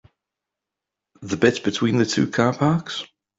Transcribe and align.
The 1.21 1.37
bit 1.37 1.63
between 1.63 1.97
the 1.99 2.07
two 2.07 2.25
car 2.25 2.57
parks? 2.57 3.03